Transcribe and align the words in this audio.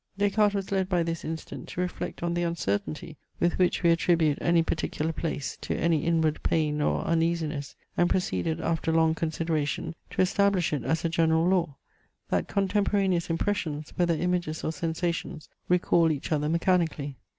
Des 0.17 0.31
Cartes 0.31 0.55
was 0.55 0.71
led 0.71 0.89
by 0.89 1.03
this 1.03 1.23
incident 1.23 1.67
to 1.69 1.79
reflect 1.79 2.23
on 2.23 2.33
the 2.33 2.41
uncertainty 2.41 3.17
with 3.39 3.59
which 3.59 3.83
we 3.83 3.91
attribute 3.91 4.39
any 4.41 4.63
particular 4.63 5.13
place 5.13 5.57
to 5.61 5.75
any 5.77 6.05
inward 6.05 6.41
pain 6.41 6.81
or 6.81 7.03
uneasiness, 7.05 7.75
and 7.95 8.09
proceeded 8.09 8.59
after 8.59 8.91
long 8.91 9.13
consideration 9.13 9.93
to 10.09 10.23
establish 10.23 10.73
it 10.73 10.83
as 10.83 11.05
a 11.05 11.09
general 11.09 11.45
law: 11.47 11.75
that 12.31 12.47
contemporaneous 12.47 13.29
impressions, 13.29 13.93
whether 13.95 14.15
images 14.15 14.63
or 14.63 14.71
sensations, 14.71 15.49
recall 15.69 16.11
each 16.11 16.31
other 16.31 16.49
mechanically. 16.49 17.15